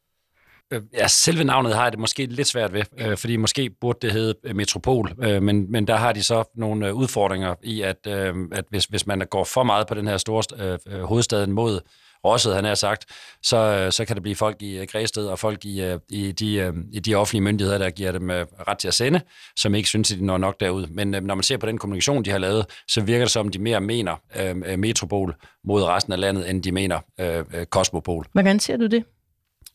[0.73, 3.99] Øh, ja, selve navnet har jeg det måske lidt svært ved, øh, fordi måske burde
[4.03, 7.83] det hedde øh, Metropol, øh, men, men der har de så nogle øh, udfordringer i,
[7.83, 11.03] at, øh, at hvis, hvis man går for meget på den her store øh, øh
[11.03, 11.81] hovedstaden mod
[12.25, 13.05] Rosset, han har sagt,
[13.43, 17.01] så, øh, så kan det blive folk i Græsted og folk i, i, de, i
[17.01, 18.31] de offentlige myndigheder, der giver dem
[18.69, 19.21] ret til at sende,
[19.57, 20.87] som ikke synes, at de når nok derud.
[20.87, 23.59] Men når man ser på den kommunikation, de har lavet, så virker det som, de
[23.59, 28.27] mere mener øh, Metropol mod resten af landet, end de mener øh, Kosmopol.
[28.33, 29.05] Hvordan ser du det?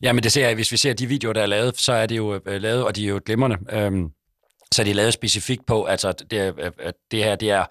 [0.02, 2.06] Ja, men det ser jeg, hvis vi ser de videoer, der er lavet, så er
[2.06, 3.56] det jo øh, lavet, og de er jo glimrende.
[3.72, 4.08] Øhm,
[4.74, 7.64] så er de lavet specifikt på, altså det, at det her, det er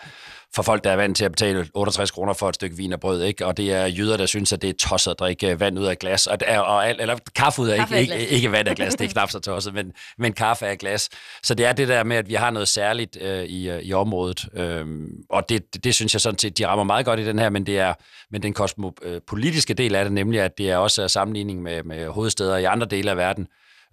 [0.56, 3.00] for folk, der er vant til at betale 68 kroner for et stykke vin og
[3.00, 3.46] brød, ikke?
[3.46, 6.00] og det er jøder, der synes, at det er tosset at drikke vand ud af
[6.00, 9.06] glas, og, og, eller kaffe ud af, kaffe ikke, ikke, ikke vand af glas, det
[9.06, 11.10] er knap så tosset, men, men kaffe af glas.
[11.44, 13.94] Så det er det der med, at vi har noget særligt øh, i, øh, i
[13.94, 17.26] området, øhm, og det, det, det synes jeg sådan set, de rammer meget godt i
[17.26, 17.94] den her, men det er
[18.32, 22.58] men den kosmopolitiske del af det, nemlig at det er også sammenligning med, med hovedsteder
[22.58, 23.48] i andre dele af verden,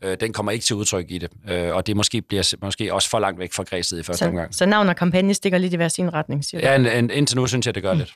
[0.04, 1.30] øh, den kommer ikke til udtryk i det.
[1.50, 4.28] Øh, og det måske bliver måske også for langt væk fra græset i første så,
[4.28, 4.54] omgang.
[4.54, 6.66] Så navn og kampagne stikker lidt i hver sin retning, siger du?
[6.66, 7.98] Ja, en, en, indtil nu synes jeg, det gør mm.
[7.98, 8.12] lidt.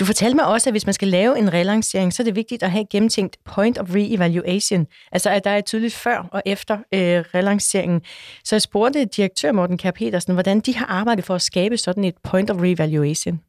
[0.00, 2.62] Du fortalte mig også, at hvis man skal lave en relancering, så er det vigtigt
[2.62, 4.86] at have gennemtænkt point of re-evaluation.
[5.12, 7.00] Altså, at der er et tydeligt før og efter øh,
[7.34, 8.00] relanceringen.
[8.44, 12.04] Så jeg spurgte direktør Morten Kær Petersen, hvordan de har arbejdet for at skabe sådan
[12.04, 13.40] et point of re-evaluation.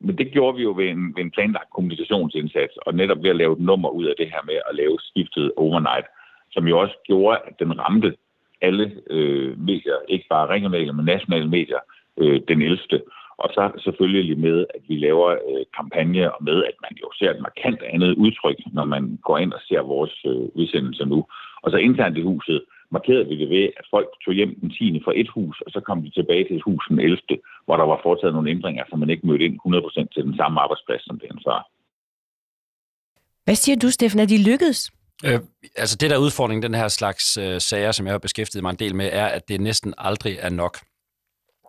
[0.00, 3.36] Men det gjorde vi jo ved en, ved en planlagt kommunikationsindsats, og netop ved at
[3.36, 6.06] lave et nummer ud af det her med at lave skiftet overnight
[6.54, 8.10] som jo også gjorde, at den ramte
[8.60, 11.82] alle øh, medier, ikke bare regionale, men nationale medier,
[12.20, 12.78] øh, den 11.
[13.42, 17.30] Og så selvfølgelig med, at vi laver øh, kampagne, og med, at man jo ser
[17.30, 21.18] et markant andet udtryk, når man går ind og ser vores øh, udsendelser nu.
[21.62, 25.00] Og så internt i huset markerede vi det ved, at folk tog hjem den 10.
[25.04, 27.18] fra et hus, og så kom de tilbage til et hus den 11.,
[27.64, 30.60] hvor der var foretaget nogle ændringer, så man ikke mødte ind 100% til den samme
[30.60, 31.62] arbejdsplads, som det var.
[33.44, 34.20] Hvad siger du, Steffen?
[34.20, 34.80] Er de lykkedes?
[35.24, 35.40] Øh,
[35.76, 38.76] altså det der udfordring, den her slags øh, sager, som jeg har beskæftiget mig en
[38.76, 40.78] del med, er, at det næsten aldrig er nok.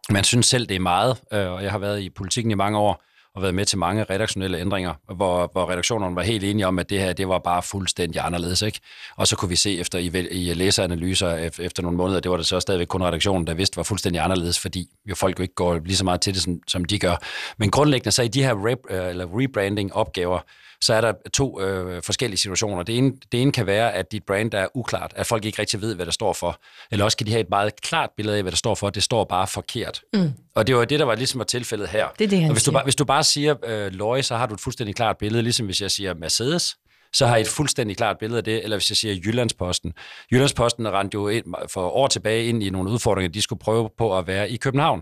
[0.10, 2.78] Man synes selv, det er meget, øh, og jeg har været i politikken i mange
[2.78, 3.04] år,
[3.36, 6.90] og været med til mange redaktionelle ændringer, hvor, hvor redaktionerne var helt enige om, at
[6.90, 8.62] det her det var bare fuldstændig anderledes.
[8.62, 8.80] Ikke?
[9.16, 12.46] Og så kunne vi se efter i, i læseranalyser efter nogle måneder, det var det
[12.46, 15.80] så stadigvæk kun redaktionen, der vidste, var fuldstændig anderledes, fordi jo folk jo ikke går
[15.86, 17.16] lige så meget til det, som, som de gør.
[17.58, 20.40] Men grundlæggende så i de her rep, øh, eller rebranding-opgaver,
[20.86, 22.84] så er der to øh, forskellige situationer.
[22.84, 25.82] Det ene, det ene kan være, at dit brand er uklart, at folk ikke rigtig
[25.82, 26.60] ved, hvad det står for.
[26.92, 28.90] Eller også kan de have et meget klart billede af, hvad det står for.
[28.90, 30.02] Det står bare forkert.
[30.14, 30.32] Mm.
[30.56, 32.08] Og det var det, der var ligesom var tilfældet her.
[32.20, 34.46] Det er det, og hvis, du bare, hvis du bare siger øh, Løje, så har
[34.46, 36.76] du et fuldstændig klart billede, ligesom hvis jeg siger Mercedes,
[37.14, 39.94] så har I et fuldstændig klart billede af det, eller hvis jeg siger Jyllandsposten.
[40.32, 44.18] Jyllandsposten rendte jo ind, for år tilbage ind i nogle udfordringer, de skulle prøve på
[44.18, 45.02] at være i København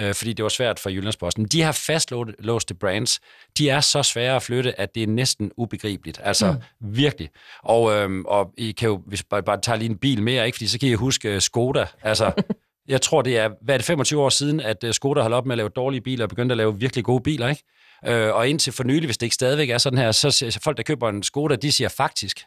[0.00, 1.44] øh, fordi det var svært for Jyllandsposten.
[1.44, 3.20] De her fastlåste brands,
[3.58, 6.20] de er så svære at flytte, at det er næsten ubegribeligt.
[6.22, 6.94] Altså mm.
[6.96, 7.30] virkelig.
[7.62, 10.56] Og, øh, og I kan jo, hvis bare, bare tager lige en bil mere, ikke?
[10.56, 11.86] fordi så kan I huske Skoda.
[12.02, 12.32] Altså,
[12.88, 15.46] jeg tror, det er, hvad er det, 25 år siden, at øh, Skoda holdt op
[15.46, 17.62] med at lave dårlige biler og begyndte at lave virkelig gode biler, ikke?
[18.06, 20.82] Øh, og indtil for nylig, hvis det ikke stadigvæk er sådan her, så folk, der
[20.82, 22.40] køber en Skoda, de siger faktisk.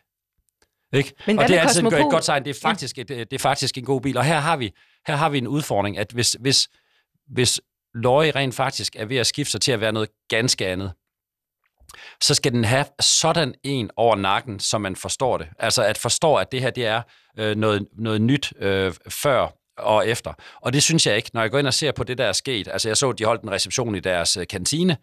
[0.93, 1.13] Ikke?
[1.27, 2.43] Men og det er altid et godt tegn.
[2.45, 4.17] Det er, faktisk et, det er faktisk en god bil.
[4.17, 4.71] Og her har vi,
[5.07, 6.67] her har vi en udfordring, at hvis, hvis,
[7.27, 7.61] hvis
[7.93, 10.91] Løje rent faktisk er ved at skifte sig til at være noget ganske andet,
[12.21, 15.47] så skal den have sådan en over nakken, så man forstår det.
[15.59, 17.01] Altså at forstå, at det her det er
[17.39, 20.33] øh, noget, noget nyt øh, før og efter.
[20.61, 22.31] Og det synes jeg ikke, når jeg går ind og ser på det, der er
[22.31, 22.67] sket.
[22.67, 24.97] Altså jeg så, at de holdt en reception i deres øh, kantine, øh,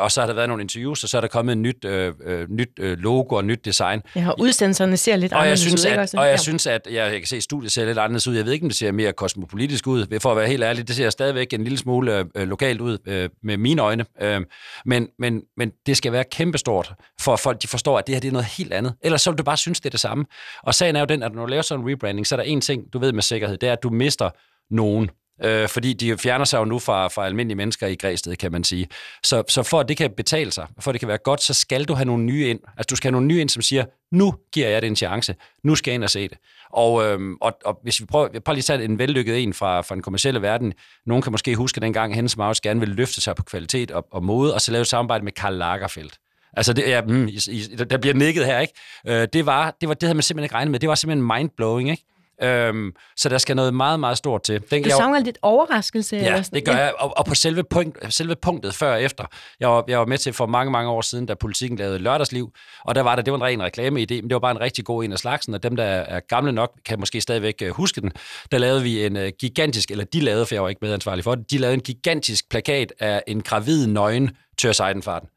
[0.00, 2.14] og så har der været nogle interviews, og så er der kommet et nyt, øh,
[2.24, 4.02] øh, nyt øh, logo og nyt design.
[4.16, 6.16] Ja, og udsendelserne ser lidt og jeg synes, ud, at, også?
[6.18, 6.36] Og jeg ja.
[6.36, 8.36] synes, at jeg, jeg kan se, at studiet ser lidt anderledes ud.
[8.36, 10.18] Jeg ved ikke, om det ser mere kosmopolitisk ud.
[10.20, 13.28] For at være helt ærlig, det ser stadigvæk en lille smule øh, lokalt ud øh,
[13.42, 14.04] med mine øjne.
[14.20, 14.40] Øh,
[14.84, 18.20] men, men, men det skal være kæmpestort, for at folk de forstår, at det her
[18.20, 18.94] det er noget helt andet.
[19.02, 20.24] Ellers så vil du bare synes, det er det samme.
[20.62, 22.44] Og sagen er jo den, at når du laver sådan en rebranding, så er der
[22.44, 24.30] en ting, du ved med sikkerhed, det er, at du mister
[24.70, 25.10] nogen.
[25.44, 28.64] Øh, fordi de fjerner sig jo nu fra, fra almindelige mennesker i Græsted, kan man
[28.64, 28.88] sige.
[29.22, 31.54] Så, så for at det kan betale sig, for at det kan være godt, så
[31.54, 32.60] skal du have nogle nye ind.
[32.76, 35.34] Altså du skal have nogle nye ind, som siger, nu giver jeg det en chance.
[35.62, 36.38] Nu skal jeg ind og se det.
[36.72, 39.80] Og, øhm, og, og hvis vi prøver, prøver lige at tage en vellykket en fra,
[39.80, 40.72] fra den kommercielle verden.
[41.06, 44.24] Nogen kan måske huske dengang, Hennes Maus gerne ville løfte sig på kvalitet og, og
[44.24, 46.18] mode, og så lave et samarbejde med Karl Lagerfeldt.
[46.56, 48.74] Altså, det, ja, mm, i, i, der bliver nikket her, ikke?
[49.06, 50.80] Øh, det, var, det, var, det havde man simpelthen ikke regnet med.
[50.80, 52.02] Det var simpelthen mindblowing, ikke?
[52.42, 54.62] Øhm, så der skal noget meget, meget stort til.
[54.70, 56.16] Den, du savner lidt overraskelse?
[56.16, 56.56] Ja, eller sådan.
[56.56, 56.78] det gør ja.
[56.78, 56.92] jeg.
[56.98, 59.24] Og, og på selve, punkt, selve punktet før og efter.
[59.60, 62.52] Jeg var, jeg var med til for mange, mange år siden, da politikken lavede lørdagsliv,
[62.84, 64.84] og der var der, det var en ren reklameidé, men det var bare en rigtig
[64.84, 68.00] god en af slagsen, og dem, der er gamle nok, kan måske stadigvæk øh, huske
[68.00, 68.12] den.
[68.52, 71.34] Der lavede vi en uh, gigantisk, eller de lavede, for jeg var ikke medansvarlig for
[71.34, 75.28] det, de lavede en gigantisk plakat af en gravid nøgen Tør Seidenfarten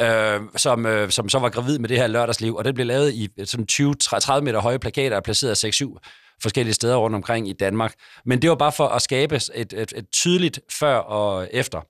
[0.00, 3.14] øh, som, øh, som så var gravid med det her lørdagsliv, og det blev lavet
[3.14, 5.98] i sådan 20-30 meter høje plakater og placeret 6-7
[6.42, 7.94] forskellige steder rundt omkring i Danmark.
[8.24, 11.80] Men det var bare for at skabe et, et, et tydeligt før og efter.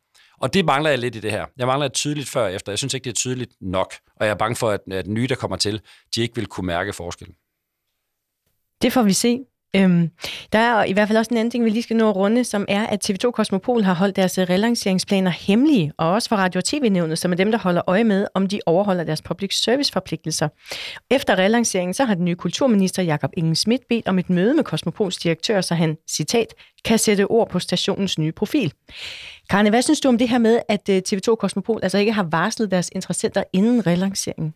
[0.41, 1.47] Og det mangler jeg lidt i det her.
[1.57, 2.73] Jeg mangler et tydeligt før og efter.
[2.73, 3.95] Jeg synes ikke, det er tydeligt nok.
[4.17, 5.81] Og jeg er bange for, at, at nye, der kommer til,
[6.15, 7.35] de ikke vil kunne mærke forskellen.
[8.83, 9.39] Det får vi se.
[9.77, 10.11] Øhm,
[10.53, 12.45] der er i hvert fald også en anden ting, vi lige skal nå at runde,
[12.45, 16.59] som er, at TV2 Kosmopol har holdt deres øh, relanceringsplaner hemmelige, og også for Radio-
[16.59, 20.49] og TV-nævnet, som er dem, der holder øje med, om de overholder deres public service-forpligtelser.
[21.11, 24.65] Efter relanceringen, så har den nye kulturminister Jakob Ingen Schmidt bedt om et møde med
[24.65, 26.55] Kosmopols direktør, så han, citat,
[26.85, 28.73] kan sætte ord på stationens nye profil.
[29.51, 32.27] Karne, hvad synes du om det her med, at øh, TV2 Kosmopol altså ikke har
[32.31, 34.55] varslet deres interessenter inden relanceringen?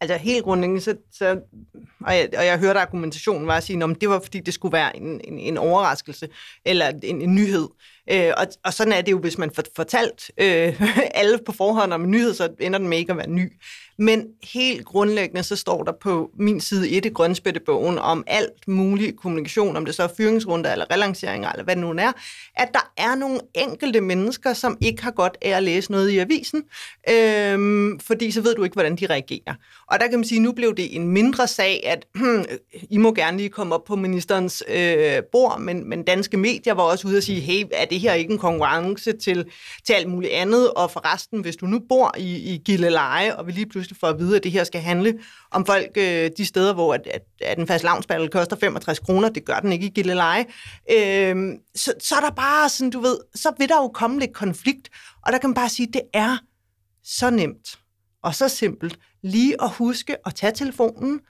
[0.00, 1.40] Altså helt grundlæggende, så, så
[2.00, 4.72] og, jeg, og jeg hørte argumentationen var at sige, at det var fordi, det skulle
[4.72, 6.28] være en, en, en overraskelse,
[6.64, 7.68] eller en, en nyhed.
[8.10, 10.82] Øh, og, og sådan er det jo, hvis man får fortalt øh,
[11.20, 13.52] alle på forhånd om en nyhed, så ender den med ikke at være ny.
[14.00, 19.16] Men helt grundlæggende, så står der på min side et i grønspættebogen om alt mulig
[19.16, 22.12] kommunikation, om det så er fyringsrunder eller relanceringer, eller hvad det nu er,
[22.56, 26.18] at der er nogle enkelte mennesker, som ikke har godt af at læse noget i
[26.18, 26.62] avisen,
[27.10, 29.54] øh, fordi så ved du ikke, hvordan de reagerer.
[29.86, 32.44] Og der kan man sige, at nu blev det en mindre sag, at hmm,
[32.90, 36.82] I må gerne lige komme op på ministerens øh, bord, men, men danske medier var
[36.82, 39.44] også ude og sige, hey, er det her ikke en konkurrence til,
[39.86, 40.70] til alt muligt andet?
[40.70, 44.18] Og forresten, hvis du nu bor i, i Gilleleje, og vi lige pludselig får at
[44.18, 45.18] vide, at det her skal handle
[45.50, 49.28] om folk øh, de steder, hvor at, at, at en fast lavnsballe koster 65 kroner,
[49.28, 50.46] det gør den ikke i Gilleleje,
[50.90, 51.36] øh,
[51.74, 54.88] så, så er der bare sådan, du ved, så vil der jo komme lidt konflikt,
[55.26, 56.36] og der kan man bare sige, at det er
[57.04, 57.78] så nemt
[58.22, 61.20] og så simpelt lige at huske at tage telefonen,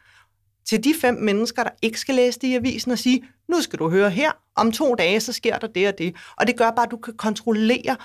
[0.66, 3.78] til de fem mennesker, der ikke skal læse det i avisen og sige, nu skal
[3.78, 6.16] du høre her, om to dage, så sker der det og det.
[6.36, 7.96] Og det gør bare, at du kan kontrollere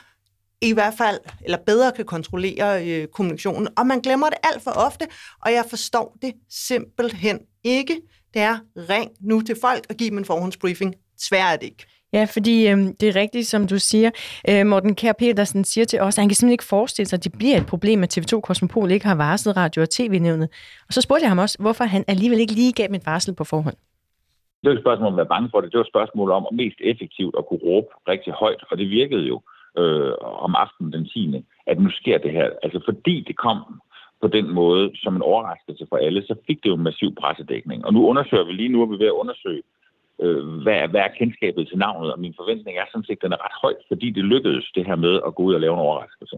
[0.62, 3.68] i hvert fald, eller bedre kan kontrollere øh, kommunikationen.
[3.78, 5.08] Og man glemmer det alt for ofte,
[5.46, 8.02] og jeg forstår det simpelthen ikke.
[8.34, 8.58] Det er,
[8.90, 10.96] ring nu til folk og giv dem en forhåndsbriefing.
[11.18, 11.86] Svært er det ikke.
[12.14, 14.12] Ja, fordi øh, det er rigtigt, som du siger.
[14.50, 17.24] Øh, Morten Kær Petersen siger til os, at han kan simpelthen ikke forestille sig, at
[17.24, 20.50] det bliver et problem, at TV2 Kosmopol ikke har varslet radio- og tv-nævnet.
[20.88, 23.44] Og så spurgte jeg ham også, hvorfor han alligevel ikke lige gav et varsel på
[23.44, 23.76] forhånd.
[24.64, 25.72] Det var et spørgsmål om at være bange for det.
[25.72, 28.90] Det var et spørgsmål om at mest effektivt at kunne råbe rigtig højt, og det
[28.90, 29.42] virkede jo
[29.78, 30.14] øh,
[30.46, 31.46] om aftenen den 10.
[31.68, 32.50] at nu sker det her.
[32.64, 33.58] Altså fordi det kom
[34.22, 37.86] på den måde som en overraskelse for alle, så fik det jo en massiv pressedækning.
[37.86, 39.64] Og nu undersøger vi lige nu, er vi er ved at undersøge,
[40.22, 43.34] øh, hvad, hvad er kendskabet til navnet, og min forventning er sådan set, at den
[43.34, 45.86] er ret høj, fordi det lykkedes det her med at gå ud og lave en
[45.88, 46.38] overraskelse.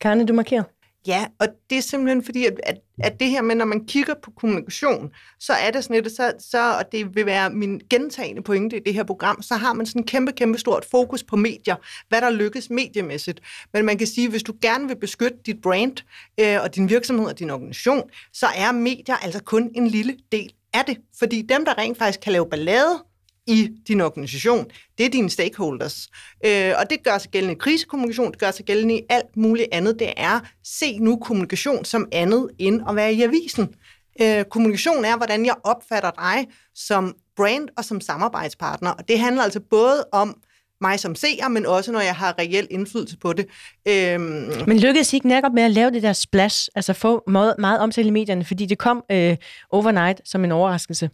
[0.00, 0.64] Karne, du markerer.
[1.06, 4.14] Ja, og det er simpelthen fordi, at, at, at det her med, når man kigger
[4.22, 8.42] på kommunikation, så er det sådan lidt, så, så, og det vil være min gentagende
[8.42, 11.36] pointe i det her program, så har man sådan en kæmpe, kæmpe stort fokus på
[11.36, 11.76] medier,
[12.08, 13.40] hvad der lykkes mediemæssigt.
[13.72, 15.96] Men man kan sige, hvis du gerne vil beskytte dit brand
[16.40, 20.52] øh, og din virksomhed og din organisation, så er medier altså kun en lille del
[20.74, 20.98] af det.
[21.18, 23.02] Fordi dem, der rent faktisk kan lave ballade,
[23.46, 24.66] i din organisation,
[24.98, 26.08] det er dine stakeholders.
[26.46, 29.68] Øh, og det gør sig gældende i krisekommunikation, det gør sig gældende i alt muligt
[29.72, 29.98] andet.
[29.98, 33.74] Det er, se nu kommunikation som andet end at være i avisen.
[34.20, 38.90] Øh, kommunikation er, hvordan jeg opfatter dig som brand og som samarbejdspartner.
[38.90, 40.36] Og det handler altså både om
[40.80, 43.46] mig som seer, men også når jeg har reel indflydelse på det.
[43.88, 44.22] Øhm...
[44.66, 47.80] Men lykkedes I ikke netop med at lave det der splash, altså få meget, meget
[47.80, 49.36] omtale i medierne, fordi det kom øh,
[49.70, 51.10] overnight som en overraskelse?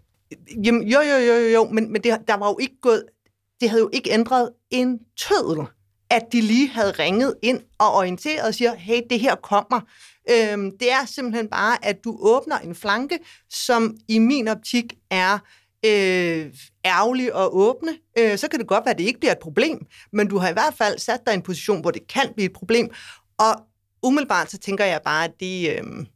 [0.64, 3.05] Jamen, jo, jo, jo, jo, jo, men, men det, der var jo ikke gået,
[3.61, 5.66] det havde jo ikke ændret en tødel,
[6.11, 9.81] at de lige havde ringet ind og orienteret og siger, hey, det her kommer.
[10.31, 13.18] Øhm, det er simpelthen bare, at du åbner en flanke,
[13.51, 15.38] som i min optik er
[15.85, 17.97] øh, ærgerlig at åbne.
[18.18, 20.49] Øh, så kan det godt være, at det ikke bliver et problem, men du har
[20.49, 22.90] i hvert fald sat dig i en position, hvor det kan blive et problem.
[23.38, 23.55] Og
[24.03, 26.07] umiddelbart så tænker jeg bare, at det, øh,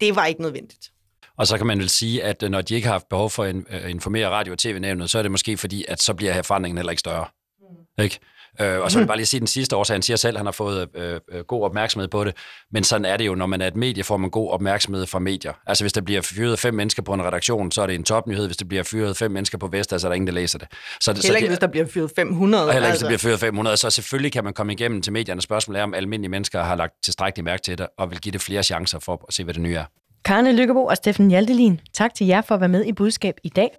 [0.00, 0.93] det var ikke nødvendigt.
[1.38, 3.44] Og så kan man vel sige, at øh, når de ikke har haft behov for
[3.44, 6.78] at øh, informere radio- og tv-nævnet, så er det måske fordi, at så bliver forandringen
[6.78, 7.26] heller ikke større.
[7.60, 8.04] Mm.
[8.04, 8.18] Ikke?
[8.60, 9.94] Øh, og så vil jeg bare lige sige den sidste årsag.
[9.94, 12.36] Han siger selv, at han har fået øh, øh, god opmærksomhed på det.
[12.72, 15.18] Men sådan er det jo, når man er et medie, får man god opmærksomhed fra
[15.18, 15.52] medier.
[15.66, 18.46] Altså hvis der bliver fyret fem mennesker på en redaktion, så er det en topnyhed.
[18.46, 20.68] Hvis der bliver fyret fem mennesker på Vestas, så er der ingen, der læser det.
[21.00, 22.66] Så, heller ikke, så, hvis der bliver fyret 500.
[22.66, 23.06] Og heller ikke, altså.
[23.06, 23.76] hvis der bliver fyret 500.
[23.76, 25.40] Så selvfølgelig kan man komme igennem til medierne.
[25.40, 28.40] Spørgsmålet er, om almindelige mennesker har lagt tilstrækkeligt mærke til det, og vil give det
[28.40, 29.84] flere chancer for at se, hvad det nye er.
[30.24, 33.48] Karne Lykkebo og Steffen Hjaltelin, tak til jer for at være med i budskab i
[33.48, 33.70] dag.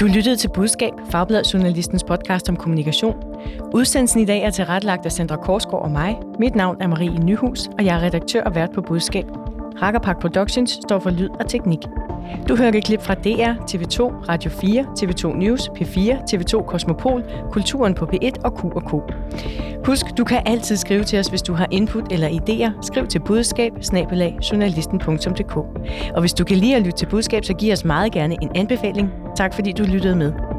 [0.00, 3.16] Du lyttede til Budskab, Fagbladet Journalistens podcast om kommunikation.
[3.74, 6.16] Udsendelsen i dag er tilrettelagt af Sandra Korsgaard og mig.
[6.38, 9.26] Mit navn er Marie Nyhus, og jeg er redaktør og vært på Budskab.
[9.80, 11.78] Hackerpark Productions står for lyd og teknik.
[12.48, 15.98] Du hører et klip fra DR, TV2, Radio 4, TV2 News, P4,
[16.34, 18.92] TV2 Kosmopol, Kulturen på P1 og Q&K.
[19.86, 22.82] Husk, du kan altid skrive til os, hvis du har input eller idéer.
[22.82, 23.72] Skriv til budskab
[26.14, 28.50] Og hvis du kan lide at lytte til budskab, så giv os meget gerne en
[28.54, 29.10] anbefaling.
[29.36, 30.57] Tak fordi du lyttede med.